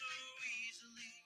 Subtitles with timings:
[0.00, 0.08] so
[0.66, 1.19] easily.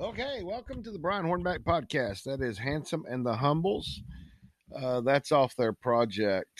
[0.00, 2.22] Okay, welcome to the Brian Hornback podcast.
[2.22, 4.00] That is Handsome and the Humbles.
[4.74, 6.58] Uh, that's off their project.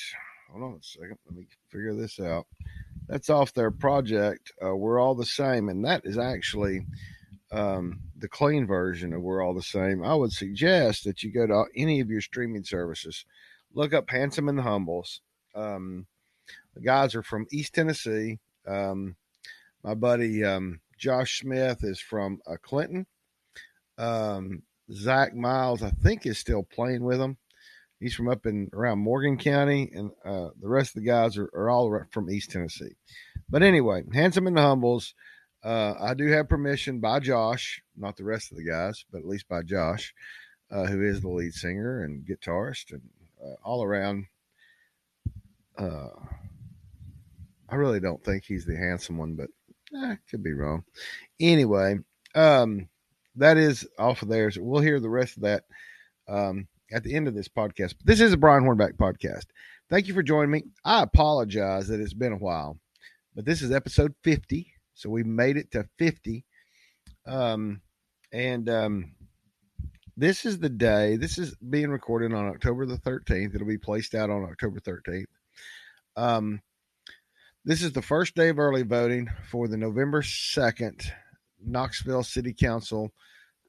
[0.51, 1.17] Hold on a second.
[1.25, 2.47] Let me figure this out.
[3.09, 4.53] That's off their project.
[4.63, 6.87] Uh, We're all the same, and that is actually
[7.51, 10.05] um, the clean version of We're All the Same.
[10.05, 13.25] I would suggest that you go to any of your streaming services,
[13.73, 15.23] look up Handsome and the Humbles.
[15.55, 16.07] Um,
[16.75, 18.39] the guys are from East Tennessee.
[18.69, 19.17] Um,
[19.83, 23.07] my buddy um, Josh Smith is from uh, Clinton.
[24.01, 27.37] Um, Zach Miles, I think, is still playing with them.
[28.01, 31.51] He's from up in around Morgan County, and uh, the rest of the guys are,
[31.55, 32.97] are all from East Tennessee.
[33.49, 35.15] But anyway, Handsome and the Humbles.
[35.63, 39.27] Uh, I do have permission by Josh, not the rest of the guys, but at
[39.27, 40.15] least by Josh,
[40.71, 43.03] uh, who is the lead singer and guitarist and
[43.45, 44.25] uh, all around.
[45.77, 46.09] Uh,
[47.69, 49.51] I really don't think he's the handsome one, but
[49.95, 50.85] I could be wrong.
[51.39, 51.99] Anyway,
[52.35, 52.89] um,
[53.37, 54.59] that is off of theirs.
[54.59, 55.65] We'll hear the rest of that
[56.29, 57.95] um, at the end of this podcast.
[58.05, 59.47] This is a Brian Hornback podcast.
[59.89, 60.65] Thank you for joining me.
[60.85, 62.79] I apologize that it's been a while,
[63.35, 64.73] but this is episode 50.
[64.95, 66.45] So we made it to 50.
[67.27, 67.81] Um,
[68.33, 69.13] and um,
[70.17, 73.55] this is the day, this is being recorded on October the 13th.
[73.55, 75.25] It'll be placed out on October 13th.
[76.17, 76.61] Um,
[77.65, 81.11] this is the first day of early voting for the November 2nd
[81.65, 83.13] Knoxville City Council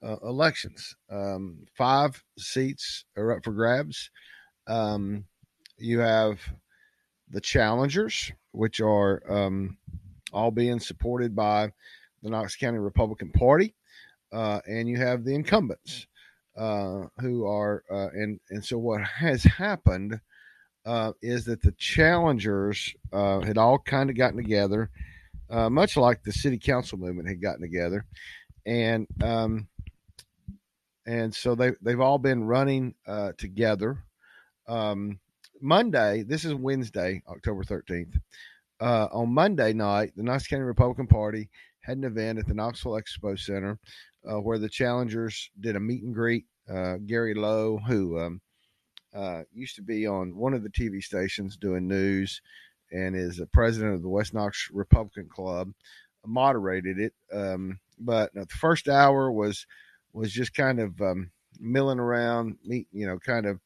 [0.04, 0.96] uh, elections.
[1.10, 4.10] Um, five seats are up for grabs.
[4.68, 5.26] Um,
[5.78, 6.40] you have
[7.30, 9.78] the challengers, which are um,
[10.34, 11.72] all being supported by
[12.22, 13.74] the Knox County Republican Party,
[14.32, 16.08] uh, and you have the incumbents,
[16.58, 20.20] uh, who are uh, and and so what has happened
[20.86, 24.90] uh, is that the challengers uh, had all kind of gotten together,
[25.52, 28.06] uh, much like the city council movement had gotten together,
[28.66, 29.68] and um,
[31.06, 34.04] and so they they've all been running uh, together.
[34.68, 35.20] Um,
[35.60, 38.18] Monday, this is Wednesday, October thirteenth.
[38.80, 41.50] Uh, on Monday night, the Knox County Republican Party
[41.82, 43.78] had an event at the Knoxville Expo Center
[44.30, 46.46] uh, where the challengers did a meet and greet.
[46.72, 48.42] Uh, Gary Loe, who um,
[49.52, 52.42] used to be on one of the TV stations doing news
[52.92, 55.72] and is the president of the West Knox Republican Club,
[56.26, 57.14] moderated it.
[57.34, 59.66] Um, but the first hour was
[60.14, 63.60] was just kind of um, milling around, meet, you know, kind of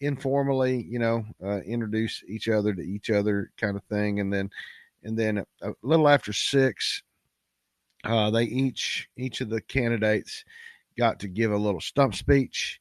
[0.00, 4.50] informally, you know, uh, introduce each other to each other, kind of thing, and then
[5.02, 7.02] and then a, a little after six,
[8.04, 10.44] uh, they each each of the candidates
[10.98, 12.80] got to give a little stump speech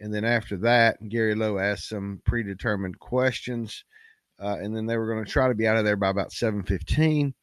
[0.00, 3.84] and then after that, Gary Loe asked some predetermined questions,
[4.40, 6.32] uh, and then they were going to try to be out of there by about
[6.32, 7.34] seven fifteen.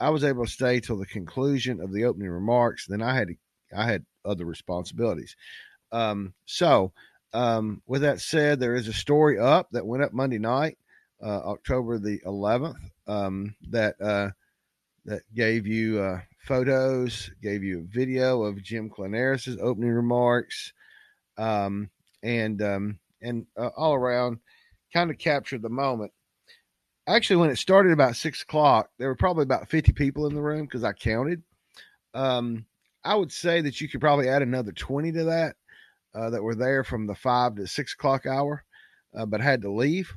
[0.00, 2.86] I was able to stay till the conclusion of the opening remarks.
[2.86, 3.28] Then I had
[3.76, 5.36] I had other responsibilities.
[5.92, 6.92] Um, so,
[7.32, 10.78] um, with that said, there is a story up that went up Monday night,
[11.22, 12.76] uh, October the 11th,
[13.06, 14.30] um, that uh,
[15.04, 20.72] that gave you uh, photos, gave you a video of Jim Klonaris's opening remarks
[21.36, 21.90] um,
[22.22, 24.38] and um, and uh, all around
[24.92, 26.12] kind of captured the moment.
[27.06, 30.40] Actually, when it started about six o'clock, there were probably about fifty people in the
[30.40, 31.42] room because I counted.
[32.14, 32.64] Um,
[33.04, 35.56] I would say that you could probably add another twenty to that
[36.14, 38.64] uh, that were there from the five to six o'clock hour,
[39.14, 40.12] uh, but had to leave.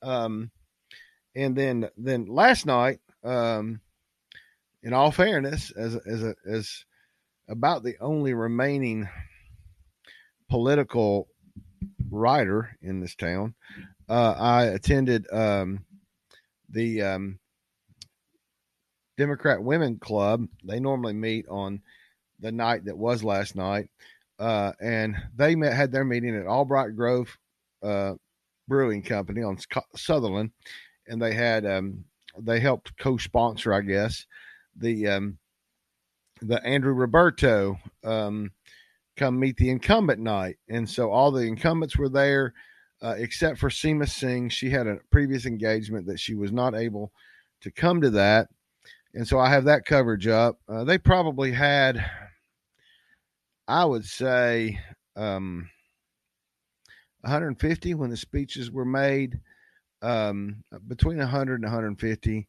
[0.00, 0.50] Um,
[1.34, 3.80] and then then last night, um,
[4.82, 6.84] in all fairness, as as a, as
[7.48, 9.06] about the only remaining
[10.48, 11.28] political
[12.10, 13.54] writer in this town,
[14.08, 15.84] uh, I attended um,
[16.72, 17.38] the um,
[19.16, 20.46] Democrat Women Club.
[20.64, 21.80] They normally meet on
[22.40, 23.88] the night that was last night,
[24.38, 27.36] uh, and they met had their meeting at Albright Grove
[27.82, 28.14] uh,
[28.68, 29.58] Brewing Company on
[29.96, 30.50] Sutherland,
[31.06, 32.04] and they had um,
[32.38, 34.26] they helped co-sponsor, I guess,
[34.76, 35.38] the um,
[36.40, 38.50] the Andrew Roberto um,
[39.16, 42.54] come meet the incumbent night, and so all the incumbents were there.
[43.02, 47.12] Uh, except for Seema Singh, she had a previous engagement that she was not able
[47.60, 48.48] to come to that
[49.14, 50.58] and so I have that coverage up.
[50.68, 52.04] Uh, they probably had,
[53.68, 54.78] I would say,
[55.16, 55.68] um,
[57.20, 59.38] 150 when the speeches were made.
[60.00, 62.48] Um, between 100 and 150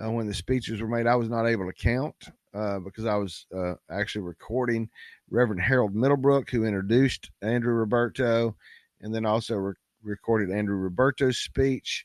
[0.00, 1.08] uh, when the speeches were made.
[1.08, 2.14] I was not able to count
[2.54, 4.88] uh, because I was uh, actually recording
[5.28, 8.54] Reverend Harold Middlebrook, who introduced Andrew Roberto,
[9.00, 12.04] and then also re- recorded Andrew Roberto's speech.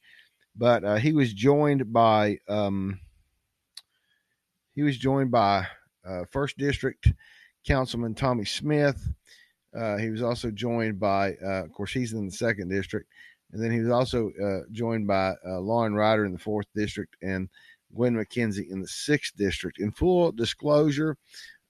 [0.56, 3.00] But uh, he was joined by um,
[4.74, 5.68] he was joined by
[6.08, 7.12] uh, First District
[7.66, 9.12] Councilman Tommy Smith.
[9.76, 13.10] Uh, he was also joined by, uh, of course, he's in the second district,
[13.52, 17.16] and then he was also uh, joined by uh, Lauren Rider in the fourth district
[17.22, 17.50] and
[17.96, 19.80] Gwen McKenzie in the sixth district.
[19.80, 21.18] In full disclosure,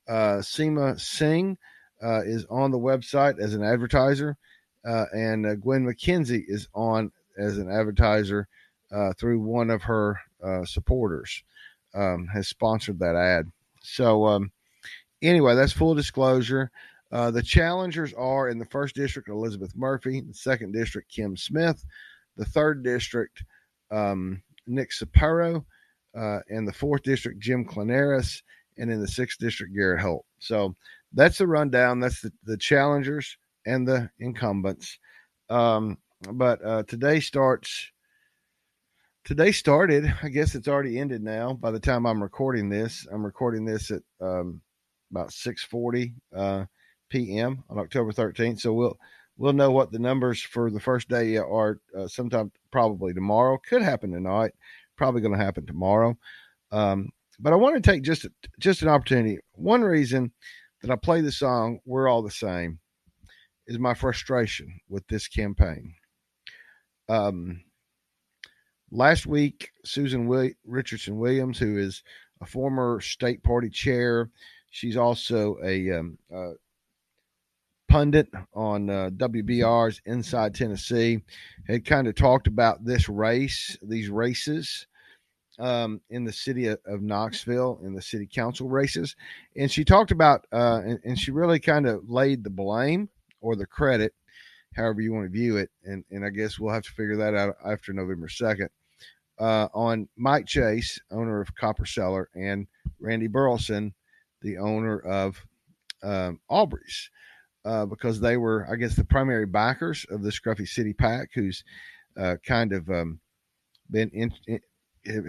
[0.09, 1.57] Seema Singh
[2.01, 4.37] is on the website as an advertiser,
[5.13, 8.47] and Gwen McKenzie is on as an advertiser
[9.17, 10.19] through one of her
[10.65, 11.43] supporters
[11.93, 13.51] um, has sponsored that ad.
[13.81, 14.51] So, um,
[15.21, 16.71] anyway, that's full disclosure.
[17.11, 21.85] Uh, the challengers are in the first district, Elizabeth Murphy, the second district, Kim Smith,
[22.35, 23.43] the third district,
[23.91, 25.63] um, Nick Ciparro,
[26.17, 28.41] uh, and the fourth district, Jim Klonaris,
[28.77, 30.25] and in the sixth district, Garrett Holt.
[30.39, 30.75] So
[31.13, 31.99] that's the rundown.
[31.99, 33.37] That's the, the challengers
[33.67, 34.97] and the incumbents.
[35.49, 35.97] Um,
[36.31, 37.91] but uh, today starts
[39.27, 40.11] today started.
[40.23, 41.53] I guess it's already ended now.
[41.53, 44.61] By the time I'm recording this, I'm recording this at um,
[45.11, 46.65] about 6:40 uh,
[47.09, 47.63] p.m.
[47.69, 48.61] on October 13th.
[48.61, 48.97] So we'll
[49.37, 53.59] we'll know what the numbers for the first day are uh, sometime probably tomorrow.
[53.67, 54.53] Could happen tonight.
[54.95, 56.17] Probably going to happen tomorrow.
[56.71, 57.09] Um,
[57.39, 58.25] but I want to take just
[58.59, 59.39] just an opportunity.
[59.53, 60.31] One reason
[60.81, 62.79] that I play the song "We're All the Same"
[63.67, 65.93] is my frustration with this campaign.
[67.09, 67.63] Um,
[68.91, 72.03] last week, Susan Will- Richardson Williams, who is
[72.41, 74.29] a former state party chair,
[74.71, 76.17] she's also a um,
[77.87, 81.21] pundit on uh, WBIR's Inside Tennessee,
[81.67, 84.87] had kind of talked about this race, these races.
[85.59, 89.15] Um, in the city of, of, Knoxville, in the city council races,
[89.55, 93.09] and she talked about, uh, and, and she really kind of laid the blame
[93.41, 94.13] or the credit
[94.75, 95.69] however you want to view it.
[95.83, 98.69] And, and I guess we'll have to figure that out after November 2nd
[99.39, 102.67] uh, on Mike Chase, owner of Copper Cellar, and
[102.99, 103.93] Randy Burleson,
[104.41, 105.43] the owner of
[106.03, 107.09] um, Aubrey's,
[107.65, 111.63] uh, because they were, I guess, the primary backers of the Scruffy City PAC, who's
[112.15, 113.19] uh, kind of um,
[113.91, 114.59] been in, in,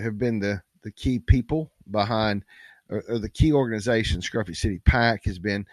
[0.02, 2.44] have been the the key people behind,
[2.88, 4.20] or, or, the key organization.
[4.20, 5.66] Scruffy City PAC has been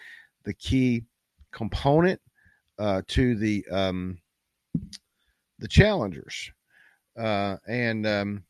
[0.45, 1.03] the key
[1.51, 2.19] component
[2.79, 4.17] uh, to the um,
[5.59, 6.51] the challengers
[7.17, 8.43] uh, and um,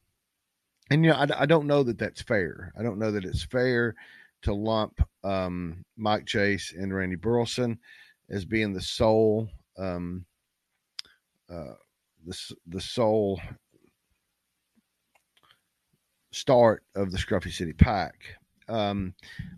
[0.89, 2.73] and you know I, I don't know that that's fair.
[2.77, 3.95] I don't know that it's fair
[4.43, 7.77] to lump um, Mike Chase and Randy Burleson
[8.29, 10.25] as being the sole um,
[11.49, 11.73] uh,
[12.25, 13.39] the the sole
[16.31, 18.15] start of the Scruffy City PAC.
[18.67, 19.13] Um,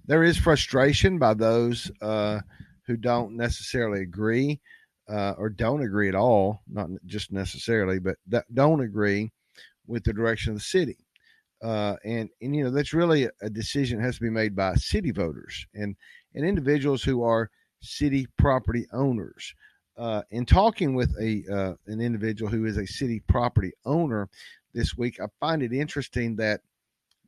[0.06, 2.42] there is frustration by those uh,
[2.88, 4.60] who don't necessarily agree
[5.10, 8.18] uh, or don't agree at all, not just necessarily, but
[8.54, 9.32] don't agree
[9.86, 10.98] with the direction of the city.
[11.64, 14.76] Uh, and and you know that's really a decision that has to be made by
[14.76, 15.96] city voters and
[16.36, 17.50] and individuals who are
[17.82, 19.54] city property owners.
[19.98, 24.30] Uh, in talking with a uh, an individual who is a city property owner
[24.76, 26.62] this week, I find it interesting that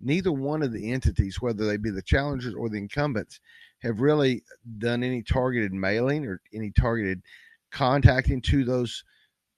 [0.01, 3.39] neither one of the entities, whether they be the challengers or the incumbents,
[3.82, 4.44] have really
[4.77, 7.22] done any targeted mailing or any targeted
[7.72, 9.03] contacting to those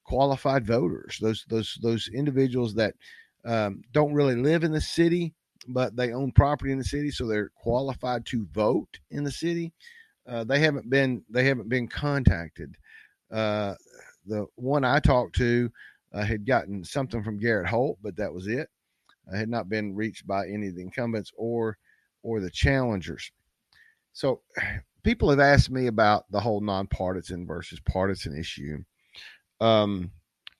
[0.05, 2.95] qualified voters, those those those individuals that
[3.45, 5.33] um, don't really live in the city,
[5.67, 9.74] but they own property in the city, so they're qualified to vote in the city.
[10.27, 12.75] uh, they haven't been they haven't been contacted.
[13.31, 13.75] Uh,
[14.25, 15.71] the one I talked to
[16.13, 18.69] uh, had gotten something from Garrett Holt, but that was it.
[19.33, 21.77] Had not been reached by any of the incumbents or
[22.23, 23.31] or the challengers.
[24.13, 24.41] So
[25.03, 28.83] people have asked me about the whole nonpartisan versus partisan issue.
[29.59, 30.11] Um,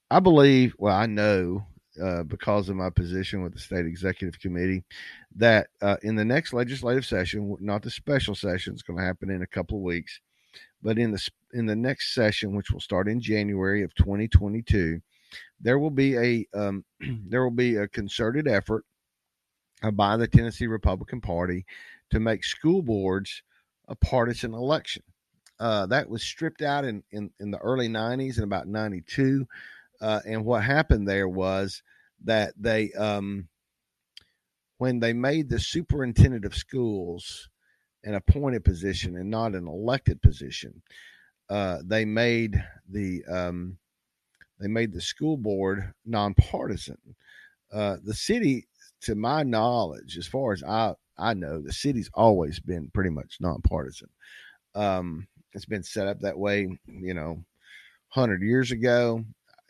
[0.10, 1.66] I believe, well, I know
[2.02, 4.84] uh, because of my position with the state executive committee,
[5.36, 9.30] that uh, in the next legislative session, not the special session, it's going to happen
[9.30, 10.20] in a couple of weeks,
[10.82, 15.02] but in the in the next session, which will start in January of 2022,
[15.60, 16.84] there will be a um,
[17.28, 18.84] there will be a concerted effort
[19.84, 21.66] uh, by the Tennessee Republican Party
[22.12, 23.44] to make school boards
[23.88, 25.04] a partisan election.
[25.60, 29.46] Uh, that was stripped out in, in, in the early 90s in about 92.
[30.02, 31.84] Uh, and what happened there was
[32.24, 33.48] that they, um,
[34.80, 37.48] when they made the superintendent of schools
[38.04, 40.82] an appointed position and not an elected position,
[41.52, 43.78] uh, they made the um,
[44.62, 46.98] they made the school board nonpartisan.
[47.74, 48.68] Uh, the city,
[49.02, 53.38] to my knowledge, as far as I I know, the city's always been pretty much
[53.40, 54.10] nonpartisan.
[54.74, 57.44] Um, it's been set up that way, you know,
[58.10, 59.24] hundred years ago.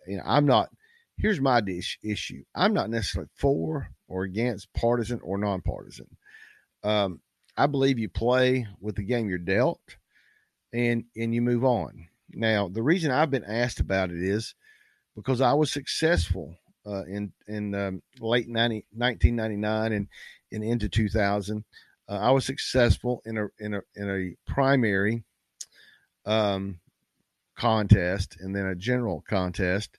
[0.07, 0.69] You know, I'm not.
[1.17, 2.43] Here's my dish, issue.
[2.55, 6.07] I'm not necessarily for or against partisan or nonpartisan.
[6.83, 7.21] Um,
[7.57, 9.81] I believe you play with the game you're dealt,
[10.73, 12.07] and and you move on.
[12.33, 14.55] Now, the reason I've been asked about it is
[15.15, 20.07] because I was successful uh, in in um, late 90, 1999 and
[20.51, 21.63] and into 2000.
[22.09, 25.23] Uh, I was successful in a in a in a primary
[26.25, 26.79] um,
[27.55, 29.97] contest and then a general contest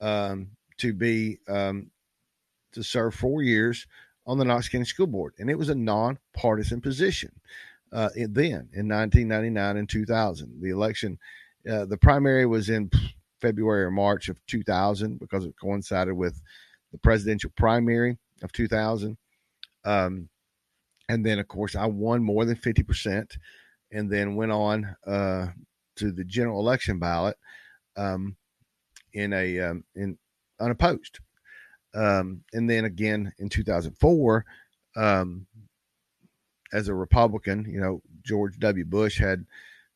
[0.00, 0.48] um,
[0.78, 1.90] to be um,
[2.72, 3.86] to serve four years
[4.26, 7.32] on the Knox County School Board, and it was a nonpartisan position
[7.92, 10.60] uh, then in 1999 and 2000.
[10.60, 11.18] The election,
[11.70, 12.90] uh, the primary was in
[13.40, 16.40] February or March of 2000 because it coincided with
[16.92, 19.16] the presidential primary of 2000.
[19.84, 20.28] Um,
[21.08, 23.36] and then, of course, I won more than 50%
[23.92, 25.48] and then went on uh,
[25.96, 27.36] to the general election ballot
[27.96, 28.36] um,
[29.12, 30.18] in a um, in
[30.60, 31.20] unopposed.
[31.94, 34.44] Um, and then again in 2004,
[34.96, 35.46] um,
[36.72, 38.84] as a Republican, you know, George W.
[38.84, 39.46] Bush had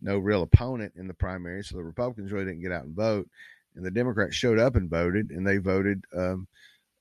[0.03, 3.29] no real opponent in the primary, so the Republicans really didn't get out and vote,
[3.75, 6.05] and the Democrats showed up and voted, and they voted.
[6.15, 6.47] Um,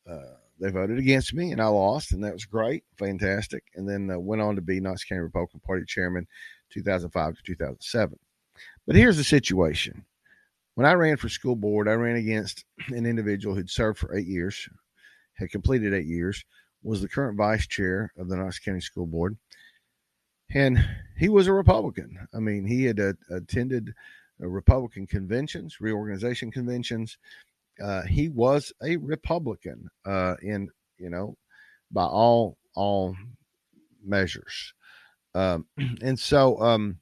[0.10, 3.64] uh, they voted against me, and I lost, and that was great, fantastic.
[3.76, 6.28] And then uh, went on to be Knox County Republican Party chairman,
[6.70, 8.20] 2005 to 2007.
[8.86, 10.06] But here's the situation:
[10.76, 14.28] when I ran for school board, I ran against an individual who'd served for eight
[14.28, 14.70] years,
[15.34, 16.46] had completed eight years,
[16.84, 19.38] was the current vice chair of the Knox County School Board,
[20.54, 20.84] and
[21.18, 22.28] he was a Republican.
[22.34, 23.94] I mean, he had uh, attended
[24.42, 27.18] uh, Republican conventions, reorganization conventions.
[27.82, 31.38] Uh, he was a Republican uh, in you know
[31.92, 33.16] by all all
[34.04, 34.74] measures,
[35.36, 35.66] um,
[36.02, 36.98] and so um,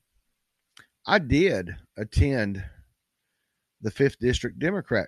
[1.06, 2.64] I did attend
[3.82, 5.08] the fifth district Democrat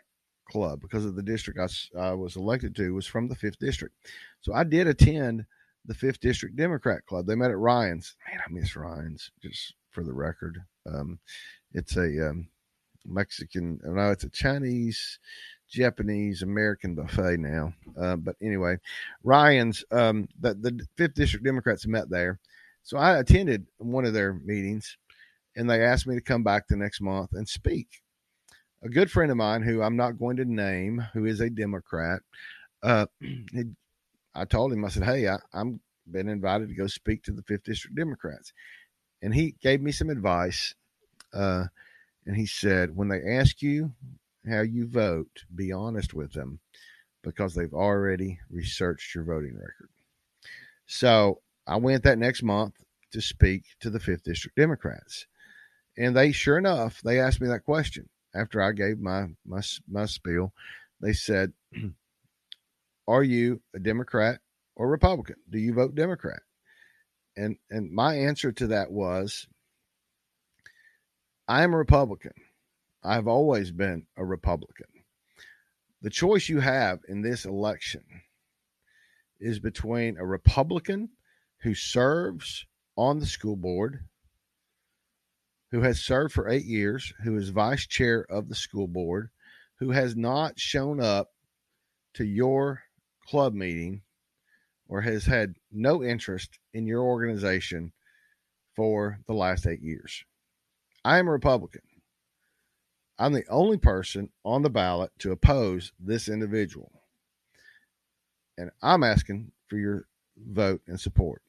[0.50, 3.96] club because of the district I, I was elected to was from the fifth district,
[4.42, 5.46] so I did attend
[5.86, 7.26] the fifth district Democrat club.
[7.26, 8.16] They met at Ryan's.
[8.30, 9.32] Man, I miss Ryan's.
[9.42, 11.20] Just for the record, um,
[11.74, 12.48] it's a um,
[13.06, 13.80] Mexican.
[13.84, 15.20] No, it's a Chinese,
[15.70, 17.74] Japanese, American buffet now.
[18.00, 18.78] Uh, but anyway,
[19.24, 19.84] Ryan's.
[19.92, 22.40] Um, the the fifth district Democrats met there,
[22.84, 24.98] so I attended one of their meetings,
[25.56, 27.88] and they asked me to come back the next month and speak.
[28.84, 32.22] A good friend of mine, who I'm not going to name, who is a Democrat,
[32.82, 33.06] uh,
[34.34, 37.44] I told him, I said, Hey, I, I'm been invited to go speak to the
[37.44, 38.54] fifth district Democrats.
[39.22, 40.76] And he gave me some advice.
[41.34, 41.66] Uh,
[42.26, 43.94] and he said, when they ask you
[44.50, 46.60] how you vote, be honest with them
[47.24, 49.90] because they've already researched your voting record.
[50.88, 52.76] So I went that next month
[53.12, 55.28] to speak to the fifth district Democrats.
[55.98, 60.06] And they, sure enough, they asked me that question after I gave my, my, my
[60.06, 60.54] spiel.
[61.00, 61.54] They said,
[63.08, 64.40] are you a Democrat
[64.76, 65.38] or Republican?
[65.50, 66.42] Do you vote Democrat?
[67.36, 69.48] And and my answer to that was
[71.48, 72.34] I am a Republican.
[73.04, 74.88] I've always been a Republican.
[76.02, 78.04] The choice you have in this election
[79.40, 81.10] is between a Republican
[81.62, 82.66] who serves
[82.96, 84.06] on the school board,
[85.72, 89.30] who has served for eight years, who is vice chair of the school board,
[89.80, 91.30] who has not shown up
[92.14, 92.82] to your
[93.28, 94.02] club meeting
[94.88, 97.94] or has had no interest in your organization
[98.76, 100.24] for the last eight years.
[101.04, 101.82] I am a Republican.
[103.18, 106.92] I'm the only person on the ballot to oppose this individual.
[108.58, 110.06] And I'm asking for your
[110.38, 111.42] vote and support.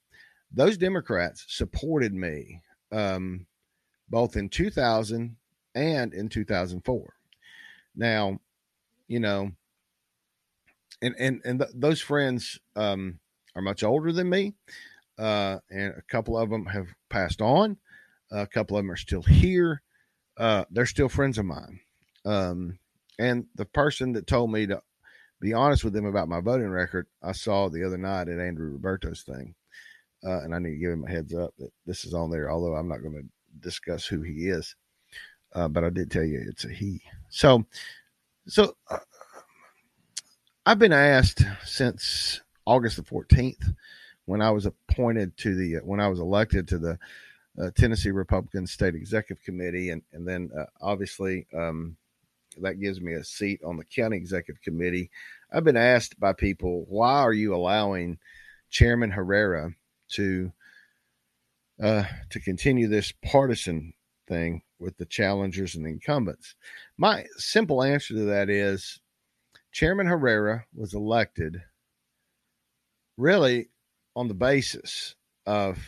[0.53, 2.61] Those Democrats supported me
[2.93, 3.47] um,
[4.09, 5.37] both in 2000
[5.75, 7.15] and in 2004.
[7.97, 8.39] Now,
[9.09, 9.53] you know,
[11.03, 13.19] and and and th- those friends um,
[13.55, 14.55] are much older than me,
[15.19, 17.77] uh, and a couple of them have passed on.
[18.31, 19.83] A couple of them are still here.
[20.39, 21.81] Uh, they're still friends of mine.
[22.25, 22.79] Um,
[23.19, 24.81] and the person that told me to
[25.41, 28.73] be honest with them about my voting record, I saw the other night at Andrew
[28.73, 29.55] Roberto's thing.
[30.25, 32.51] Uh, and I need to give him a heads up that this is on there,
[32.51, 34.77] although I'm not going to discuss who he is.
[35.53, 37.03] Uh, but I did tell you it's a he.
[37.29, 37.67] So,
[38.47, 38.99] so uh,
[40.65, 43.75] I've been asked since August the 14th
[44.27, 46.99] when I was appointed to the, when I was elected to the
[47.61, 49.91] uh, Tennessee Republican State Executive Committee.
[49.91, 51.97] And, and then uh, obviously um,
[52.61, 55.11] that gives me a seat on the County Executive Committee.
[55.53, 58.19] I've been asked by people, why are you allowing
[58.71, 59.73] Chairman Herrera
[60.13, 60.53] to
[61.83, 63.95] uh, to continue this partisan
[64.29, 66.55] thing with the challengers and the incumbents?
[66.97, 69.01] My simple answer to that is
[69.73, 71.63] Chairman Herrera was elected
[73.17, 73.71] really
[74.15, 75.15] on the basis
[75.47, 75.79] of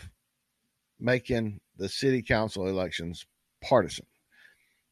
[0.99, 3.27] making the city council elections
[3.63, 4.07] partisan.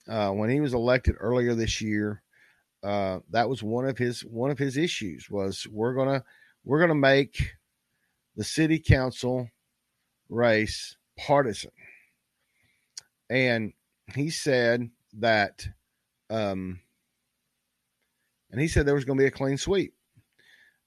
[0.07, 2.23] Uh, when he was elected earlier this year,
[2.83, 6.23] uh, that was one of his one of his issues was we're gonna
[6.65, 7.55] we're gonna make
[8.37, 9.49] the city council
[10.29, 11.71] race partisan,
[13.31, 13.73] and
[14.15, 15.67] he said that,
[16.29, 16.81] um,
[18.53, 19.95] and he said there was going to be a clean sweep,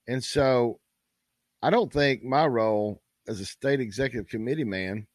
[0.07, 0.80] and so
[1.62, 5.08] I don't think my role as a state executive committee man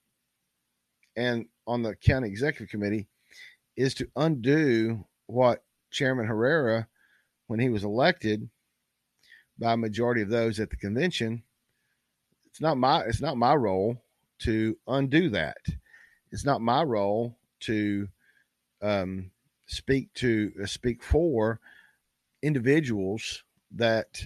[1.16, 3.06] and on the county executive committee
[3.76, 6.88] is to undo what Chairman Herrera,
[7.46, 8.48] when he was elected
[9.58, 11.42] by a majority of those at the convention,
[12.46, 14.02] it's not my it's not my role
[14.40, 15.58] to undo that.
[16.32, 18.08] It's not my role to
[18.82, 19.30] um,
[19.66, 21.60] speak to uh, speak for
[22.42, 24.22] individuals that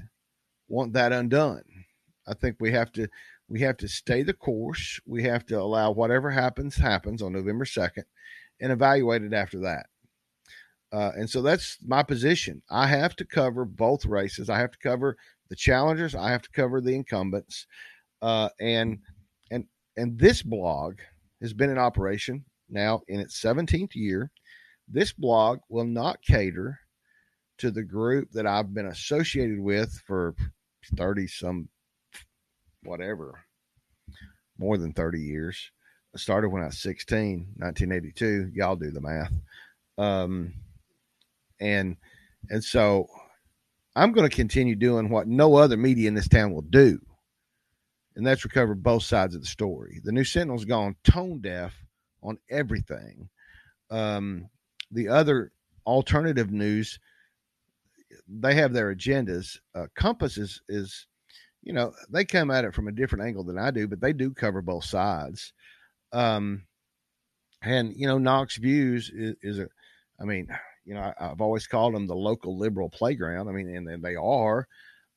[0.68, 1.62] want that undone.
[2.26, 3.08] I think we have to
[3.48, 5.00] we have to stay the course.
[5.06, 8.04] We have to allow whatever happens happens on November second,
[8.60, 9.86] and evaluate it after that.
[10.92, 12.62] Uh, and so that's my position.
[12.70, 14.48] I have to cover both races.
[14.48, 15.16] I have to cover
[15.50, 16.14] the challengers.
[16.14, 17.66] I have to cover the incumbents.
[18.22, 18.98] Uh, and
[19.50, 20.98] and and this blog
[21.42, 24.30] has been in operation now in its 17th year.
[24.88, 26.78] This blog will not cater
[27.58, 30.34] to the group that I've been associated with for
[30.96, 31.68] 30 some
[32.82, 33.44] whatever
[34.58, 35.70] more than 30 years.
[36.14, 38.52] I started when I was 16, 1982.
[38.54, 39.32] Y'all do the math.
[39.98, 40.54] Um,
[41.60, 41.96] and
[42.50, 43.06] and so
[43.96, 47.00] I'm going to continue doing what no other media in this town will do,
[48.16, 50.00] and that's recover both sides of the story.
[50.04, 51.74] The new Sentinel's gone tone deaf
[52.22, 53.28] on everything.
[53.90, 54.48] Um,
[54.90, 55.52] the other
[55.86, 56.98] alternative news,
[58.28, 59.58] they have their agendas.
[59.74, 61.06] Uh, Compass is is,
[61.62, 64.12] you know, they come at it from a different angle than I do, but they
[64.12, 65.52] do cover both sides.
[66.12, 66.64] Um,
[67.62, 69.68] and you know, Knox Views is, is a,
[70.20, 70.48] I mean,
[70.84, 73.48] you know, I, have always called them the local liberal playground.
[73.48, 74.68] I mean, and, and they are,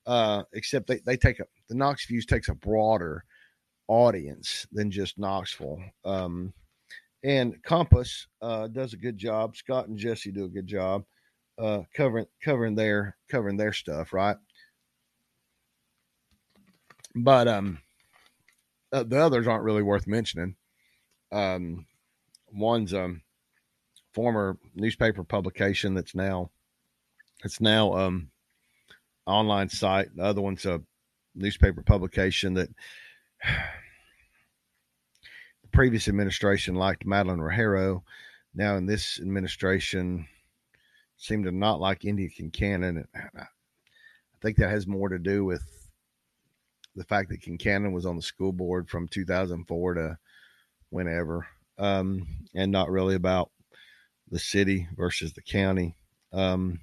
[0.05, 3.23] uh, except they, they take a, the Knox Views takes a broader
[3.87, 5.81] audience than just Knoxville.
[6.05, 6.53] Um,
[7.23, 9.55] and Compass uh, does a good job.
[9.55, 11.03] Scott and Jesse do a good job
[11.57, 14.37] uh, covering covering their covering their stuff, right?
[17.15, 17.79] But um,
[18.91, 20.55] uh, the others aren't really worth mentioning.
[21.31, 21.85] Um,
[22.51, 23.21] one's um
[24.13, 26.49] former newspaper publication that's now
[27.43, 28.31] it's now um
[29.25, 30.15] online site.
[30.15, 30.81] The other one's a
[31.35, 32.69] newspaper publication that
[35.61, 38.03] the previous administration liked Madeline Rogero.
[38.55, 40.27] Now in this administration
[41.17, 43.05] seem to not like Indya Kincannon.
[43.15, 43.45] I
[44.41, 45.63] think that has more to do with
[46.95, 50.17] the fact that Kincannon was on the school board from 2004 to
[50.89, 53.51] whenever, um, and not really about
[54.29, 55.95] the city versus the county.
[56.33, 56.79] Um,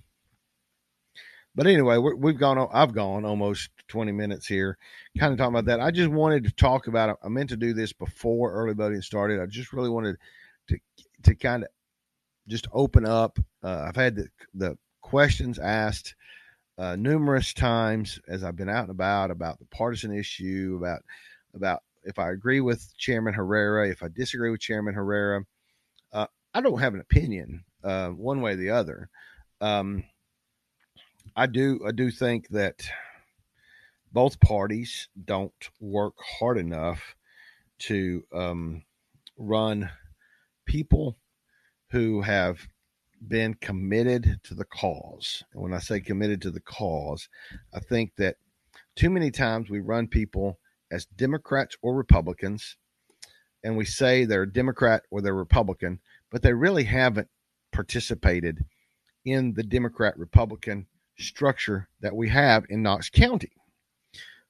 [1.55, 2.69] but anyway, we have gone.
[2.73, 4.77] I've gone almost twenty minutes here,
[5.17, 5.81] kind of talking about that.
[5.81, 7.17] I just wanted to talk about.
[7.23, 9.41] I meant to do this before early voting started.
[9.41, 10.17] I just really wanted
[10.69, 10.79] to
[11.23, 11.69] to kind of
[12.49, 13.39] just open up.
[13.63, 16.15] Uh, I've had the the questions asked
[16.79, 21.03] uh, numerous times as I've been out and about about the partisan issue, about
[21.55, 25.45] about if I agree with Chairman Herrera, if I disagree with Chairman Herrera.
[26.13, 29.09] Uh, I don't have an opinion uh, one way or the other.
[29.61, 30.05] Um,
[31.37, 32.89] I do I do think that
[34.13, 37.17] both parties don't work hard enough
[37.81, 38.85] to um,
[39.37, 39.91] run
[40.67, 41.19] people
[41.95, 42.67] who have
[43.29, 45.45] been committed to the cause.
[45.53, 47.29] And when I say committed to the cause,
[47.73, 48.35] I think that
[48.97, 50.59] too many times we run people
[50.91, 52.77] as Democrats or Republicans,
[53.63, 56.01] and we say they're Democrat or they're Republican,
[56.33, 57.29] but they really haven't
[57.71, 58.65] participated
[59.25, 63.53] in the Democrat Republican structure that we have in Knox County.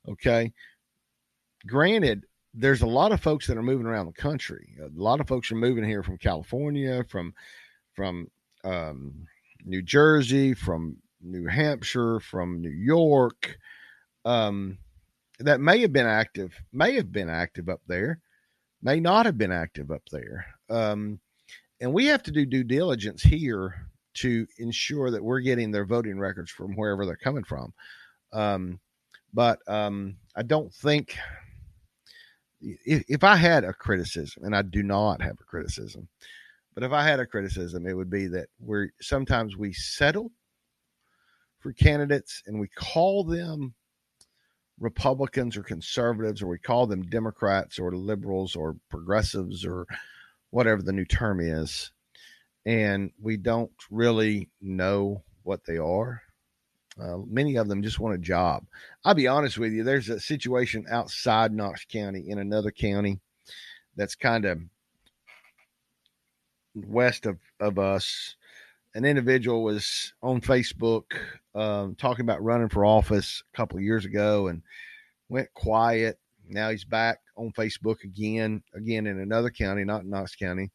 [0.08, 0.50] Okay.
[1.66, 4.76] Granted, there's a lot of folks that are moving around the country.
[4.80, 7.34] A lot of folks are moving here from California, from
[7.94, 8.28] from
[8.64, 9.26] um,
[9.64, 13.56] New Jersey, from New Hampshire, from New York,
[14.24, 14.78] um,
[15.38, 18.20] that may have been active, may have been active up there,
[18.82, 20.46] may not have been active up there.
[20.70, 21.20] Um,
[21.80, 26.18] and we have to do due diligence here to ensure that we're getting their voting
[26.18, 27.72] records from wherever they're coming from.
[28.32, 28.80] Um,
[29.32, 31.16] but um, I don't think
[32.64, 36.08] if, if I had a criticism, and I do not have a criticism,
[36.74, 40.32] but if I had a criticism, it would be that we're sometimes we settle
[41.60, 43.74] for candidates and we call them
[44.80, 49.86] Republicans or conservatives, or we call them Democrats or liberals or progressives or
[50.50, 51.92] whatever the new term is.
[52.66, 56.22] And we don't really know what they are.
[57.00, 58.64] Uh, many of them just want a job.
[59.04, 63.20] I'll be honest with you, there's a situation outside Knox County in another county
[63.96, 64.60] that's kind of
[66.74, 68.36] west of, of us,
[68.94, 71.04] an individual was on Facebook
[71.54, 74.62] um, talking about running for office a couple of years ago and
[75.28, 76.18] went quiet.
[76.48, 80.70] Now he's back on Facebook again, again in another county, not Knox County,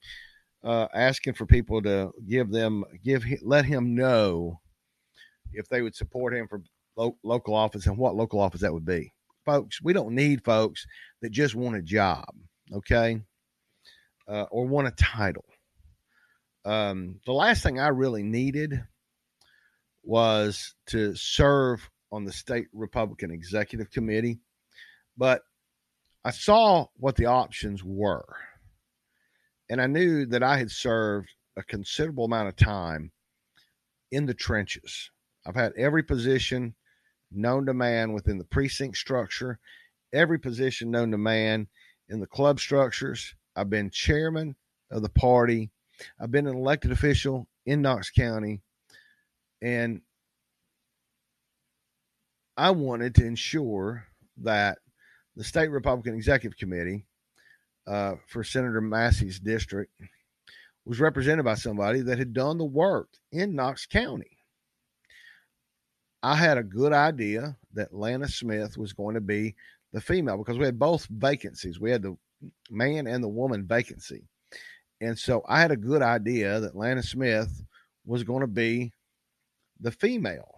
[0.63, 4.59] uh, asking for people to give them, give, let him know
[5.53, 6.61] if they would support him for
[6.95, 9.13] lo- local office and what local office that would be.
[9.45, 10.85] Folks, we don't need folks
[11.21, 12.29] that just want a job,
[12.73, 13.21] okay,
[14.27, 15.45] uh, or want a title.
[16.65, 18.83] Um, the last thing I really needed
[20.03, 24.39] was to serve on the state Republican executive committee,
[25.17, 25.41] but
[26.23, 28.25] I saw what the options were.
[29.69, 33.11] And I knew that I had served a considerable amount of time
[34.11, 35.11] in the trenches.
[35.49, 36.75] I've had every position
[37.31, 39.59] known to man within the precinct structure,
[40.13, 41.67] every position known to man
[42.07, 43.35] in the club structures.
[43.55, 44.55] I've been chairman
[44.91, 45.71] of the party
[46.19, 48.61] I've been an elected official in Knox County,
[49.61, 50.01] and
[52.57, 54.05] I wanted to ensure
[54.37, 54.79] that
[55.35, 57.05] the state Republican Executive Committee
[57.87, 59.91] uh, for Senator Massey's district
[60.85, 64.38] was represented by somebody that had done the work in Knox County.
[66.21, 69.55] I had a good idea that Lana Smith was going to be
[69.93, 71.79] the female because we had both vacancies.
[71.79, 72.17] We had the
[72.69, 74.27] man and the woman vacancy.
[75.01, 77.63] And so I had a good idea that Lana Smith
[78.05, 78.91] was going to be
[79.79, 80.53] the female.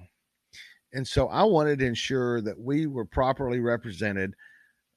[0.94, 4.34] And so I wanted to ensure that we were properly represented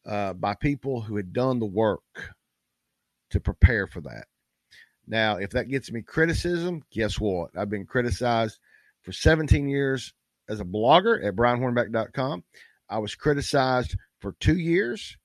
[0.07, 2.35] uh, by people who had done the work
[3.31, 4.27] to prepare for that.
[5.07, 7.51] Now, if that gets me criticism, guess what?
[7.57, 8.59] I've been criticized
[9.03, 10.15] for 17 years
[10.49, 12.45] as a blogger at brianhornback.com.
[12.89, 15.17] I was criticized for two years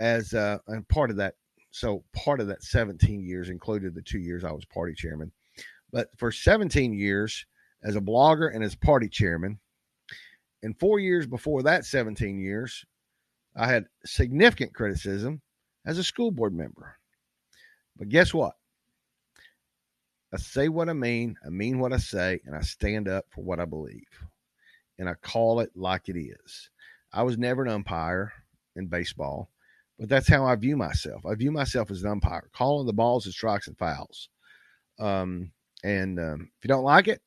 [0.00, 1.34] as uh, and part of that
[1.70, 5.32] so part of that 17 years included the two years I was party chairman.
[5.90, 7.46] But for 17 years
[7.82, 9.58] as a blogger and as party chairman,
[10.62, 12.84] and four years before that 17 years,
[13.56, 15.40] I had significant criticism
[15.84, 16.96] as a school board member.
[17.96, 18.54] But guess what?
[20.32, 23.42] I say what I mean, I mean what I say, and I stand up for
[23.42, 24.06] what I believe.
[25.02, 26.70] And I call it like it is.
[27.12, 28.32] I was never an umpire
[28.76, 29.50] in baseball.
[29.98, 31.26] But that's how I view myself.
[31.26, 34.28] I view myself as an umpire, calling the balls and strikes and fouls.
[35.00, 35.50] Um,
[35.82, 37.20] and um, if you don't like it,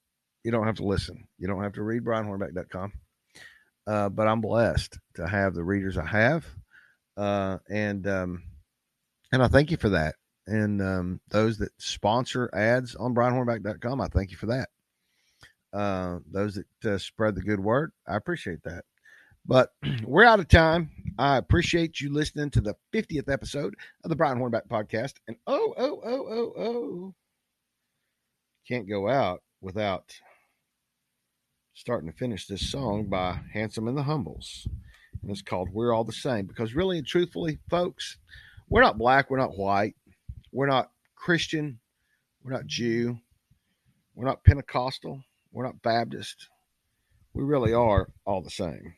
[0.45, 1.27] you don't have to listen.
[1.37, 2.93] You don't have to read brianhornback.com.
[3.85, 6.45] Uh, but I'm blessed to have the readers I have.
[7.17, 8.43] Uh, and um,
[9.33, 10.15] and I thank you for that.
[10.47, 14.69] And um, those that sponsor ads on brianhornback.com, I thank you for that.
[15.75, 18.85] Uh, those that uh, spread the good word, I appreciate that.
[19.45, 19.71] But
[20.03, 20.89] we're out of time.
[21.17, 25.13] I appreciate you listening to the 50th episode of the Brian Hornback podcast.
[25.27, 27.15] And oh, oh, oh, oh, oh,
[28.67, 30.13] can't go out without
[31.73, 34.67] starting to finish this song by Handsome and the Humbles.
[35.21, 38.17] And it's called We're All the Same because, really and truthfully, folks,
[38.69, 39.95] we're not black, we're not white,
[40.51, 41.79] we're not Christian,
[42.43, 43.17] We're not Jew.
[44.13, 45.23] We're not Pentecostal.
[45.55, 46.49] We're not Baptist.
[47.33, 48.93] We really are all the same.